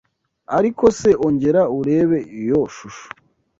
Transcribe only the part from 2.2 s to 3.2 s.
iyo shusho